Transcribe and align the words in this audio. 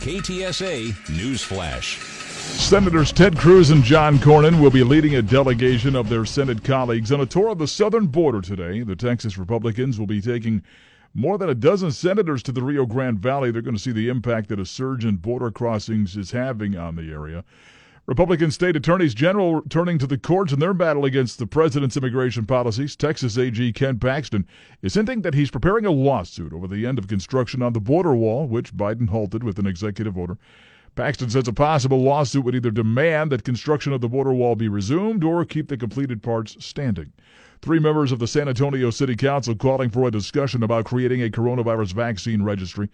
KTSA 0.00 1.10
News 1.10 1.42
Flash. 1.42 1.98
Senators 1.98 3.12
Ted 3.12 3.36
Cruz 3.36 3.68
and 3.68 3.84
John 3.84 4.16
Cornyn 4.16 4.58
will 4.58 4.70
be 4.70 4.82
leading 4.82 5.14
a 5.14 5.20
delegation 5.20 5.94
of 5.94 6.08
their 6.08 6.24
Senate 6.24 6.64
colleagues 6.64 7.12
on 7.12 7.20
a 7.20 7.26
tour 7.26 7.50
of 7.50 7.58
the 7.58 7.68
southern 7.68 8.06
border 8.06 8.40
today. 8.40 8.80
The 8.80 8.96
Texas 8.96 9.36
Republicans 9.36 9.98
will 9.98 10.06
be 10.06 10.22
taking 10.22 10.62
more 11.12 11.36
than 11.36 11.50
a 11.50 11.54
dozen 11.54 11.90
senators 11.90 12.42
to 12.44 12.52
the 12.52 12.62
Rio 12.62 12.86
Grande 12.86 13.18
Valley. 13.18 13.50
They're 13.50 13.60
going 13.60 13.76
to 13.76 13.82
see 13.82 13.92
the 13.92 14.08
impact 14.08 14.48
that 14.48 14.58
a 14.58 14.64
surge 14.64 15.04
in 15.04 15.16
border 15.16 15.50
crossings 15.50 16.16
is 16.16 16.30
having 16.30 16.78
on 16.78 16.96
the 16.96 17.12
area. 17.12 17.44
Republican 18.10 18.50
state 18.50 18.74
attorneys 18.74 19.14
general 19.14 19.62
turning 19.68 19.96
to 19.96 20.04
the 20.04 20.18
courts 20.18 20.52
in 20.52 20.58
their 20.58 20.74
battle 20.74 21.04
against 21.04 21.38
the 21.38 21.46
president's 21.46 21.96
immigration 21.96 22.44
policies. 22.44 22.96
Texas 22.96 23.38
AG 23.38 23.72
Ken 23.74 24.00
Paxton 24.00 24.44
is 24.82 24.94
hinting 24.94 25.22
that 25.22 25.32
he's 25.32 25.52
preparing 25.52 25.86
a 25.86 25.92
lawsuit 25.92 26.52
over 26.52 26.66
the 26.66 26.86
end 26.86 26.98
of 26.98 27.06
construction 27.06 27.62
on 27.62 27.72
the 27.72 27.78
border 27.78 28.12
wall, 28.16 28.48
which 28.48 28.76
Biden 28.76 29.08
halted 29.08 29.44
with 29.44 29.60
an 29.60 29.66
executive 29.68 30.18
order. 30.18 30.36
Paxton 30.96 31.30
says 31.30 31.46
a 31.46 31.52
possible 31.52 32.02
lawsuit 32.02 32.44
would 32.44 32.56
either 32.56 32.72
demand 32.72 33.30
that 33.30 33.44
construction 33.44 33.92
of 33.92 34.00
the 34.00 34.08
border 34.08 34.34
wall 34.34 34.56
be 34.56 34.66
resumed 34.66 35.22
or 35.22 35.44
keep 35.44 35.68
the 35.68 35.76
completed 35.76 36.20
parts 36.20 36.56
standing. 36.58 37.12
Three 37.62 37.78
members 37.78 38.10
of 38.10 38.18
the 38.18 38.26
San 38.26 38.48
Antonio 38.48 38.90
City 38.90 39.14
Council 39.14 39.54
calling 39.54 39.88
for 39.88 40.08
a 40.08 40.10
discussion 40.10 40.64
about 40.64 40.84
creating 40.84 41.22
a 41.22 41.30
coronavirus 41.30 41.92
vaccine 41.92 42.42
registry. 42.42 42.88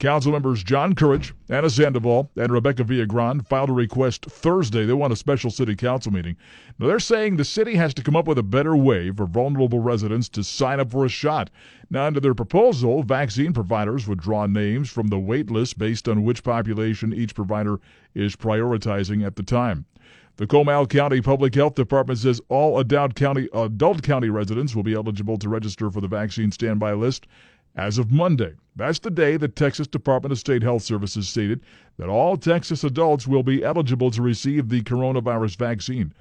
Council 0.00 0.32
members 0.32 0.64
John 0.64 0.94
Courage, 0.94 1.34
Ana 1.50 1.68
Sandoval, 1.68 2.30
and 2.38 2.50
Rebecca 2.50 2.84
Viagran 2.84 3.46
filed 3.46 3.68
a 3.68 3.74
request 3.74 4.24
Thursday. 4.24 4.86
They 4.86 4.94
want 4.94 5.12
a 5.12 5.16
special 5.16 5.50
city 5.50 5.76
council 5.76 6.10
meeting. 6.10 6.38
Now, 6.78 6.86
they're 6.86 6.98
saying 6.98 7.36
the 7.36 7.44
city 7.44 7.74
has 7.74 7.92
to 7.94 8.02
come 8.02 8.16
up 8.16 8.26
with 8.26 8.38
a 8.38 8.42
better 8.42 8.74
way 8.74 9.10
for 9.10 9.26
vulnerable 9.26 9.80
residents 9.80 10.30
to 10.30 10.42
sign 10.42 10.80
up 10.80 10.90
for 10.90 11.04
a 11.04 11.10
shot. 11.10 11.50
Now, 11.90 12.06
under 12.06 12.18
their 12.18 12.34
proposal, 12.34 13.02
vaccine 13.02 13.52
providers 13.52 14.08
would 14.08 14.20
draw 14.20 14.46
names 14.46 14.88
from 14.88 15.08
the 15.08 15.18
wait 15.18 15.50
list 15.50 15.76
based 15.76 16.08
on 16.08 16.24
which 16.24 16.42
population 16.42 17.12
each 17.12 17.34
provider 17.34 17.78
is 18.14 18.36
prioritizing 18.36 19.22
at 19.22 19.36
the 19.36 19.42
time. 19.42 19.84
The 20.36 20.46
Comal 20.46 20.88
County 20.88 21.20
Public 21.20 21.54
Health 21.54 21.74
Department 21.74 22.18
says 22.18 22.40
all 22.48 22.78
adult 22.78 23.14
county, 23.14 23.50
adult 23.52 24.02
county 24.02 24.30
residents 24.30 24.74
will 24.74 24.82
be 24.82 24.94
eligible 24.94 25.36
to 25.36 25.50
register 25.50 25.90
for 25.90 26.00
the 26.00 26.08
vaccine 26.08 26.50
standby 26.50 26.94
list 26.94 27.26
as 27.76 27.98
of 27.98 28.10
Monday. 28.10 28.54
That's 28.76 28.98
the 28.98 29.10
day 29.10 29.36
the 29.36 29.48
Texas 29.48 29.86
Department 29.86 30.32
of 30.32 30.38
State 30.38 30.62
Health 30.62 30.82
Services 30.82 31.28
stated 31.28 31.60
that 31.98 32.08
all 32.08 32.36
Texas 32.36 32.84
adults 32.84 33.26
will 33.26 33.42
be 33.42 33.64
eligible 33.64 34.10
to 34.10 34.22
receive 34.22 34.68
the 34.68 34.82
coronavirus 34.82 35.56
vaccine. 35.56 36.12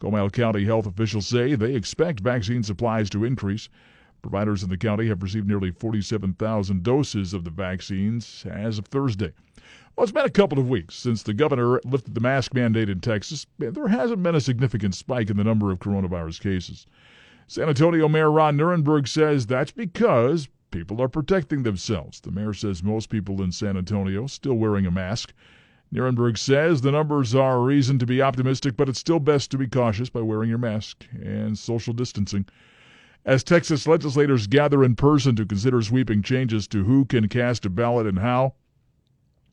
Comal 0.00 0.32
County 0.32 0.64
health 0.64 0.86
officials 0.86 1.26
say 1.26 1.54
they 1.54 1.74
expect 1.74 2.20
vaccine 2.20 2.62
supplies 2.62 3.08
to 3.10 3.24
increase. 3.24 3.68
Providers 4.22 4.62
in 4.62 4.70
the 4.70 4.76
county 4.76 5.08
have 5.08 5.22
received 5.22 5.46
nearly 5.46 5.70
47,000 5.70 6.82
doses 6.82 7.32
of 7.32 7.44
the 7.44 7.50
vaccines 7.50 8.44
as 8.50 8.78
of 8.78 8.86
Thursday. 8.86 9.32
Well, 9.94 10.02
it's 10.02 10.12
been 10.12 10.26
a 10.26 10.30
couple 10.30 10.58
of 10.58 10.68
weeks 10.68 10.94
since 10.94 11.22
the 11.22 11.32
governor 11.32 11.80
lifted 11.84 12.14
the 12.14 12.20
mask 12.20 12.52
mandate 12.52 12.90
in 12.90 13.00
Texas. 13.00 13.46
There 13.58 13.88
hasn't 13.88 14.22
been 14.22 14.34
a 14.34 14.40
significant 14.40 14.94
spike 14.94 15.30
in 15.30 15.36
the 15.36 15.44
number 15.44 15.70
of 15.70 15.78
coronavirus 15.78 16.40
cases. 16.40 16.86
San 17.46 17.68
Antonio 17.68 18.08
Mayor 18.08 18.30
Ron 18.30 18.58
Nirenberg 18.58 19.08
says 19.08 19.46
that's 19.46 19.70
because 19.70 20.48
people 20.70 21.00
are 21.00 21.08
protecting 21.08 21.62
themselves. 21.62 22.20
The 22.20 22.30
mayor 22.30 22.52
says 22.52 22.82
most 22.82 23.08
people 23.08 23.42
in 23.42 23.52
San 23.52 23.76
Antonio 23.76 24.26
still 24.26 24.54
wearing 24.54 24.86
a 24.86 24.90
mask. 24.90 25.32
Nirenberg 25.92 26.36
says 26.36 26.80
the 26.80 26.90
numbers 26.90 27.34
are 27.34 27.56
a 27.56 27.62
reason 27.62 27.98
to 27.98 28.06
be 28.06 28.20
optimistic, 28.20 28.76
but 28.76 28.88
it's 28.88 28.98
still 28.98 29.20
best 29.20 29.50
to 29.52 29.58
be 29.58 29.68
cautious 29.68 30.10
by 30.10 30.20
wearing 30.20 30.48
your 30.48 30.58
mask 30.58 31.06
and 31.12 31.58
social 31.58 31.94
distancing. 31.94 32.46
As 33.24 33.42
Texas 33.42 33.86
legislators 33.86 34.46
gather 34.46 34.84
in 34.84 34.96
person 34.96 35.36
to 35.36 35.46
consider 35.46 35.82
sweeping 35.82 36.22
changes 36.22 36.68
to 36.68 36.84
who 36.84 37.04
can 37.04 37.28
cast 37.28 37.66
a 37.66 37.70
ballot 37.70 38.06
and 38.06 38.18
how, 38.18 38.54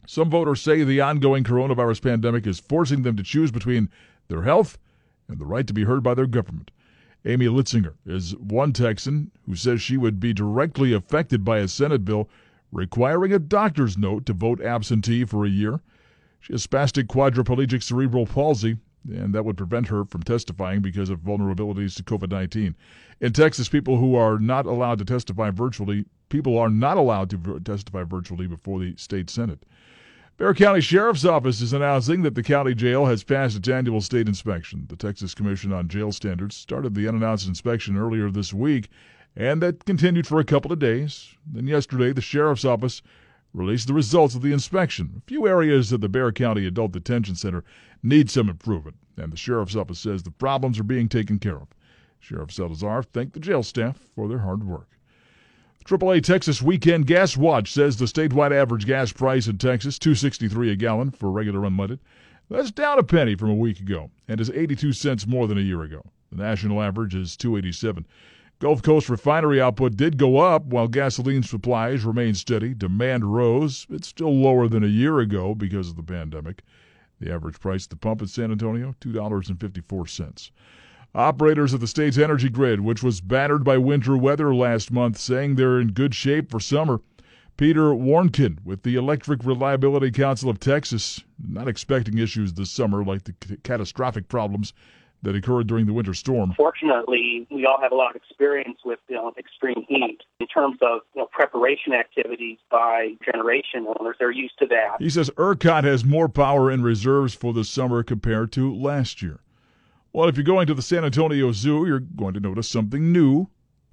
some 0.06 0.30
voters 0.30 0.62
say 0.62 0.84
the 0.84 1.01
ongoing 1.01 1.44
coronavirus 1.44 2.01
pandemic 2.01 2.45
is 2.45 2.59
forcing 2.59 3.03
them 3.03 3.16
to 3.16 3.24
choose 3.24 3.51
between 3.51 3.90
their 4.28 4.41
health 4.41 4.78
and 5.28 5.40
the 5.40 5.45
right 5.45 5.66
to 5.66 5.74
be 5.74 5.85
heard 5.85 6.03
by 6.03 6.13
their 6.13 6.28
government. 6.28 6.72
Amy 7.26 7.46
Litzinger 7.46 7.94
is 8.06 8.36
one 8.36 8.74
Texan 8.74 9.32
who 9.46 9.56
says 9.56 9.82
she 9.82 9.96
would 9.96 10.20
be 10.20 10.34
directly 10.34 10.92
affected 10.94 11.46
by 11.46 11.60
a 11.60 11.68
Senate 11.68 12.04
bill 12.04 12.30
requiring 12.72 13.32
a 13.32 13.40
doctor's 13.40 13.98
note 13.98 14.26
to 14.26 14.34
vote 14.34 14.62
absentee 14.62 15.24
for 15.24 15.46
a 15.46 15.50
year. 15.50 15.80
She 16.42 16.52
has 16.54 16.68
spastic 16.68 17.04
quadriplegic 17.06 17.82
cerebral 17.82 18.26
palsy, 18.26 18.78
and 19.10 19.34
that 19.34 19.46
would 19.46 19.56
prevent 19.56 19.88
her 19.88 20.04
from 20.04 20.24
testifying 20.24 20.82
because 20.82 21.10
of 21.10 21.20
vulnerabilities 21.20 21.96
to 21.96 22.04
COVID 22.04 22.30
19. 22.30 22.76
In 23.22 23.32
Texas, 23.32 23.70
people 23.70 23.98
who 23.98 24.16
are 24.16 24.38
not 24.38 24.66
allowed 24.66 25.00
to 25.00 25.06
testify 25.06 25.50
virtually, 25.52 26.06
people 26.28 26.58
are 26.58 26.70
not 26.70 26.98
allowed 26.98 27.30
to 27.30 27.60
testify 27.62 28.04
virtually 28.04 28.48
before 28.48 28.80
the 28.80 28.96
state 28.98 29.30
Senate. 29.30 29.64
Bexar 30.36 30.56
County 30.56 30.82
Sheriff's 30.82 31.26
Office 31.26 31.62
is 31.62 31.74
announcing 31.74 32.24
that 32.24 32.34
the 32.34 32.42
county 32.42 32.74
jail 32.74 33.06
has 33.06 33.24
passed 33.24 33.56
its 33.56 33.70
annual 33.70 34.02
state 34.02 34.28
inspection. 34.28 34.88
The 34.90 34.96
Texas 34.96 35.36
Commission 35.36 35.72
on 35.72 35.88
Jail 35.88 36.12
Standards 36.12 36.56
started 36.56 36.96
the 36.96 37.08
unannounced 37.08 37.48
inspection 37.48 37.96
earlier 37.96 38.32
this 38.32 38.52
week, 38.52 38.90
and 39.36 39.62
that 39.62 39.86
continued 39.86 40.26
for 40.26 40.40
a 40.40 40.44
couple 40.44 40.72
of 40.72 40.80
days. 40.80 41.36
Then 41.46 41.68
yesterday, 41.68 42.14
the 42.14 42.22
Sheriff's 42.22 42.66
Office 42.66 43.04
released 43.54 43.86
the 43.86 43.94
results 43.94 44.34
of 44.34 44.42
the 44.42 44.52
inspection. 44.52 45.14
A 45.18 45.22
few 45.22 45.48
areas 45.48 45.92
of 45.92 46.02
the 46.02 46.10
Bexar 46.10 46.32
County 46.32 46.66
Adult 46.66 46.94
Detention 46.94 47.36
Center 47.36 47.64
need 48.02 48.32
some 48.32 48.50
improvement, 48.50 48.98
and 49.18 49.32
the 49.32 49.38
Sheriff's 49.38 49.76
Office 49.76 50.00
says 50.00 50.24
the 50.24 50.32
problems 50.32 50.80
are 50.80 50.84
being 50.84 51.08
taken 51.08 51.38
care 51.38 51.58
of. 51.58 51.68
Sheriff 52.20 52.52
Salazar 52.52 53.04
thanked 53.04 53.34
the 53.34 53.40
jail 53.40 53.62
staff 53.62 54.00
for 54.16 54.28
their 54.28 54.40
hard 54.40 54.64
work. 54.64 54.98
AAA 55.86 56.24
Texas 56.24 56.62
Weekend 56.62 57.08
Gas 57.08 57.36
Watch 57.36 57.70
says 57.70 57.98
the 57.98 58.06
statewide 58.06 58.54
average 58.54 58.86
gas 58.86 59.12
price 59.12 59.48
in 59.48 59.58
Texas, 59.58 60.00
263 60.00 60.72
a 60.72 60.76
gallon 60.78 61.12
for 61.12 61.30
regular 61.30 61.60
unleaded. 61.60 62.00
That's 62.50 62.72
down 62.72 63.00
a 63.00 63.04
penny 63.04 63.36
from 63.36 63.50
a 63.50 63.56
week 63.56 63.82
ago 63.82 64.10
and 64.30 64.40
is 64.40 64.50
82 64.50 64.94
cents 64.94 65.28
more 65.28 65.46
than 65.46 65.58
a 65.58 65.62
year 65.62 65.82
ago. 65.82 66.02
The 66.32 66.42
national 66.42 66.82
average 66.82 67.16
is 67.16 67.36
287. 67.36 68.06
Gulf 68.60 68.82
Coast 68.82 69.10
refinery 69.10 69.60
output 69.60 69.98
did 69.98 70.18
go 70.18 70.38
up 70.38 70.64
while 70.64 70.88
gasoline 70.88 71.44
supplies 71.44 72.06
remained 72.06 72.38
steady. 72.38 72.74
Demand 72.74 73.34
rose. 73.36 73.86
It's 73.90 74.08
still 74.08 74.34
lower 74.34 74.70
than 74.70 74.86
a 74.86 74.88
year 74.88 75.20
ago 75.20 75.54
because 75.54 75.90
of 75.90 75.98
the 75.98 76.04
pandemic. 76.04 76.64
The 77.20 77.34
average 77.34 77.60
price 77.60 77.88
at 77.88 77.90
the 77.90 77.98
pump 77.98 78.22
in 78.22 78.28
San 78.28 78.52
Antonio, 78.52 78.96
$2.54. 79.02 80.52
Operators 81.16 81.74
of 81.74 81.79
the 81.79 81.85
state's 81.85 82.18
energy 82.18 82.50
grid, 82.50 82.81
which 82.81 83.03
was 83.03 83.22
battered 83.22 83.63
by 83.63 83.78
winter 83.78 84.18
weather 84.18 84.53
last 84.56 84.91
month, 84.91 85.19
saying 85.19 85.56
they're 85.56 85.79
in 85.79 85.91
good 85.91 86.16
shape 86.16 86.50
for 86.50 86.59
summer. 86.59 87.01
Peter 87.56 87.91
Warnken 87.91 88.57
with 88.66 88.81
the 88.81 88.96
Electric 88.96 89.46
Reliability 89.46 90.09
Council 90.09 90.50
of 90.50 90.59
Texas, 90.59 91.22
not 91.47 91.68
expecting 91.68 92.18
issues 92.18 92.53
this 92.53 92.72
summer 92.72 93.03
like 93.03 93.25
the 93.25 93.35
c- 93.46 93.57
catastrophic 93.63 94.28
problems 94.28 94.74
that 95.22 95.35
occurred 95.35 95.68
during 95.68 95.85
the 95.85 95.94
winter 95.94 96.16
storm. 96.16 96.56
Fortunately, 96.57 97.47
we 97.51 97.68
all 97.68 97.80
have 97.80 97.91
a 97.91 97.95
lot 97.95 98.09
of 98.09 98.16
experience 98.16 98.80
with 98.84 98.97
you 99.07 99.16
know, 99.16 99.31
extreme 99.38 99.85
heat 99.88 100.18
in 100.40 100.47
terms 100.47 100.80
of 100.81 101.01
you 101.13 101.22
know, 101.22 101.28
preparation 101.31 101.94
activities 101.94 102.57
by 102.72 103.12
generation 103.24 103.85
owners. 104.00 104.16
They're 104.18 104.31
used 104.31 104.57
to 104.59 104.66
that. 104.66 104.95
He 104.97 105.12
says 105.12 105.30
ERCOT 105.38 105.83
has 105.83 106.04
more 106.04 106.27
power 106.27 106.71
in 106.71 106.81
reserves 106.81 107.36
for 107.36 107.54
the 107.54 107.63
summer 107.63 108.01
compared 108.01 108.51
to 108.54 108.74
last 108.74 109.21
year. 109.21 109.42
Well, 110.15 110.30
if 110.30 110.38
you're 110.38 110.44
going 110.44 110.68
to 110.68 110.75
the 110.75 110.83
San 110.83 111.04
Antonio 111.04 111.51
Zoo, 111.51 111.88
you're 111.88 112.00
going 112.00 112.36
to 112.36 112.39
notice 112.39 112.69
something 112.69 113.12
new. 113.12 113.48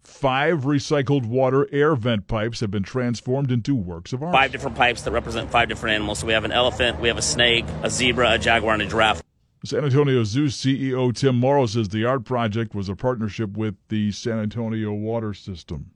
Five 0.05 0.65
recycled 0.65 1.25
water 1.25 1.67
air 1.73 1.97
vent 1.97 2.27
pipes 2.27 2.61
have 2.61 2.71
been 2.71 2.83
transformed 2.83 3.51
into 3.51 3.75
works 3.75 4.13
of 4.13 4.23
art. 4.23 4.35
Five 4.35 4.53
different 4.53 4.77
pipes 4.77 5.01
that 5.03 5.13
represent 5.13 5.51
five 5.51 5.71
different 5.71 5.95
animals. 5.95 6.19
So 6.19 6.27
we 6.27 6.35
have 6.35 6.45
an 6.45 6.53
elephant, 6.53 7.01
we 7.01 7.09
have 7.09 7.17
a 7.17 7.23
snake, 7.23 7.65
a 7.83 7.89
zebra, 7.89 8.33
a 8.33 8.39
jaguar, 8.39 8.75
and 8.75 8.83
a 8.83 8.87
giraffe. 8.87 9.23
San 9.65 9.83
Antonio 9.83 10.23
Zoo 10.25 10.49
CEO 10.49 11.15
Tim 11.15 11.37
Morrow 11.37 11.65
says 11.65 11.89
the 11.89 12.05
art 12.05 12.27
project 12.27 12.75
was 12.75 12.91
a 12.91 12.95
partnership 12.95 13.57
with 13.57 13.77
the 13.89 14.13
San 14.13 14.41
Antonio 14.41 14.93
Water 14.93 15.33
System. 15.33 15.91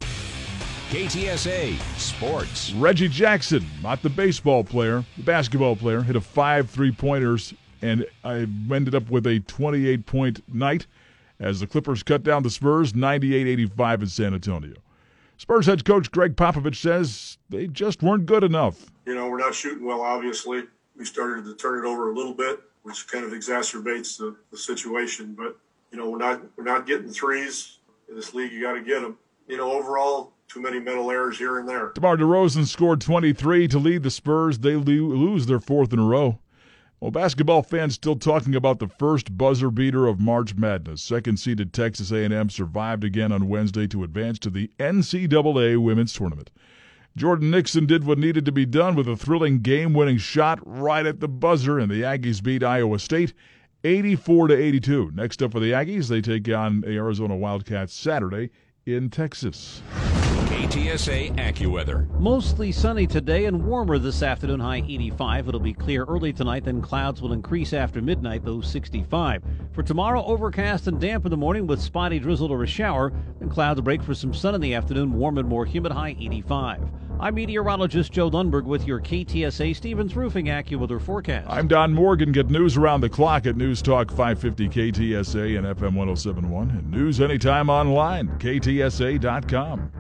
KTSA 0.89 1.79
Sports. 1.99 2.73
Reggie 2.73 3.09
Jackson, 3.09 3.67
not 3.83 4.01
the 4.01 4.09
baseball 4.09 4.65
player, 4.65 5.05
the 5.19 5.23
basketball 5.23 5.77
player, 5.77 6.01
hit 6.01 6.17
a 6.17 6.21
five 6.23 6.71
three 6.71 6.93
pointers 6.93 7.53
and 7.85 8.07
I 8.25 8.47
ended 8.75 8.95
up 8.95 9.11
with 9.11 9.27
a 9.27 9.41
28 9.41 10.07
point 10.07 10.55
night 10.55 10.87
as 11.39 11.61
the 11.61 11.67
Clippers 11.67 12.03
cut 12.03 12.23
down 12.23 12.43
the 12.43 12.51
Spurs 12.51 12.95
98 12.95 13.47
85 13.47 14.03
in 14.03 14.09
San 14.09 14.35
Antonio. 14.35 14.77
Spurs 15.37 15.67
head 15.67 15.85
coach 15.85 16.11
Gregg 16.11 16.35
Popovich 16.35 16.77
says 16.77 17.37
they 17.51 17.67
just 17.67 18.03
weren't 18.03 18.25
good 18.25 18.43
enough. 18.43 18.87
You 19.05 19.15
know, 19.15 19.29
we're 19.29 19.39
not 19.39 19.55
shooting 19.55 19.85
well, 19.85 20.01
obviously. 20.01 20.63
We 20.97 21.05
started 21.05 21.45
to 21.45 21.55
turn 21.55 21.85
it 21.85 21.89
over 21.89 22.11
a 22.11 22.15
little 22.15 22.33
bit, 22.33 22.61
which 22.85 23.07
kind 23.09 23.25
of 23.25 23.33
exacerbates 23.33 24.17
the, 24.17 24.35
the 24.51 24.57
situation. 24.57 25.35
But, 25.35 25.57
you 25.91 25.99
know, 25.99 26.09
we're 26.09 26.19
not, 26.19 26.41
we're 26.57 26.65
not 26.65 26.87
getting 26.87 27.11
threes. 27.11 27.79
In 28.09 28.15
this 28.15 28.33
league, 28.33 28.53
you 28.53 28.63
got 28.63 28.75
to 28.75 28.83
get 28.83 29.03
them. 29.03 29.19
You 29.49 29.59
know, 29.59 29.73
overall, 29.73 30.33
too 30.49 30.63
many 30.63 30.79
mental 30.79 31.11
errors 31.11 31.37
here 31.37 31.59
and 31.59 31.69
there. 31.69 31.93
DeMar 31.95 32.17
DeRozan 32.17 32.67
scored 32.67 33.01
23 33.01 33.69
to 33.69 33.79
lead 33.79 34.05
the 34.05 34.11
Spurs. 34.11 34.59
They 34.59 34.77
lose 34.77 35.47
their 35.47 35.61
fourth 35.61 35.93
in 35.93 35.99
a 35.99 36.05
row. 36.05 36.39
Well, 37.05 37.11
basketball 37.11 37.63
fans 37.63 37.97
still 37.97 38.17
talking 38.17 38.55
about 38.55 38.79
the 38.79 38.89
first 38.89 39.37
buzzer 39.37 39.71
beater 39.71 40.07
of 40.07 40.21
March 40.21 40.55
Madness. 40.55 41.03
Second-seeded 41.03 41.71
Texas 41.75 42.11
A&M 42.11 42.49
survived 42.49 43.05
again 43.05 43.31
on 43.31 43.51
Wednesday 43.51 43.87
to 43.89 44.05
advance 44.05 44.39
to 44.39 44.49
the 44.49 44.71
NCAA 44.79 45.77
Women's 45.77 46.15
Tournament. 46.15 46.51
Jordan 47.15 47.51
Nixon 47.51 47.85
did 47.85 48.05
what 48.05 48.17
needed 48.17 48.47
to 48.47 48.53
be 48.53 48.65
done 48.65 48.95
with 48.95 49.07
a 49.07 49.19
thrilling 49.19 49.61
game-winning 49.61 50.17
shot 50.17 50.61
right 50.65 51.05
at 51.05 51.21
the 51.21 51.29
buzzer, 51.29 51.79
and 51.79 51.91
the 51.91 52.01
Aggies 52.01 52.43
beat 52.43 52.63
Iowa 52.63 52.99
State 52.99 53.35
84 53.85 54.49
to 54.49 54.57
82. 54.57 55.11
Next 55.15 55.43
up 55.43 55.53
for 55.53 55.61
the 55.61 55.73
Aggies, 55.73 56.09
they 56.09 56.23
take 56.23 56.49
on 56.49 56.81
the 56.81 56.97
Arizona 56.97 57.37
Wildcats 57.37 57.93
Saturday 57.93 58.49
in 58.87 59.11
Texas. 59.11 59.83
KTSA 60.55 61.37
AccuWeather. 61.37 62.09
Mostly 62.21 62.71
sunny 62.71 63.09
today 63.09 63.47
and 63.47 63.67
warmer 63.67 63.99
this 63.99 64.23
afternoon, 64.23 64.61
high 64.61 64.85
85. 64.87 65.49
It'll 65.49 65.59
be 65.59 65.75
clear 65.75 66.05
early 66.05 66.33
tonight, 66.33 66.63
then 66.63 66.81
clouds 66.81 67.21
will 67.21 67.33
increase 67.33 67.73
after 67.73 68.01
midnight, 68.01 68.45
though 68.45 68.61
65. 68.61 69.43
For 69.73 69.83
tomorrow, 69.83 70.25
overcast 70.25 70.87
and 70.87 71.01
damp 71.01 71.25
in 71.25 71.33
the 71.33 71.37
morning 71.37 71.67
with 71.67 71.83
spotty 71.83 72.21
drizzle 72.21 72.53
or 72.53 72.63
a 72.63 72.69
shower, 72.69 73.13
then 73.41 73.51
clouds 73.51 73.81
break 73.81 74.01
for 74.01 74.15
some 74.15 74.33
sun 74.33 74.55
in 74.55 74.61
the 74.61 74.75
afternoon, 74.75 75.15
warm 75.15 75.39
and 75.39 75.49
more 75.49 75.67
humid, 75.67 75.91
high 75.91 76.11
85. 76.11 76.89
I'm 77.19 77.35
meteorologist 77.35 78.13
Joe 78.13 78.31
Lundberg 78.31 78.65
with 78.65 78.87
your 78.87 79.01
KTSA 79.01 79.75
Stevens 79.75 80.15
Roofing 80.15 80.47
AccuWeather 80.47 81.03
forecast. 81.03 81.49
I'm 81.51 81.67
Don 81.67 81.93
Morgan. 81.93 82.31
Get 82.31 82.49
news 82.49 82.77
around 82.77 83.01
the 83.01 83.09
clock 83.09 83.47
at 83.47 83.57
News 83.57 83.83
Talk 83.83 84.09
550 84.09 84.69
KTSA 84.69 85.59
and 85.59 85.67
FM 85.67 85.97
1071 85.97 86.71
and 86.71 86.91
news 86.93 87.21
anytime 87.21 87.69
online, 87.69 88.29
ktsa.com. 88.39 89.91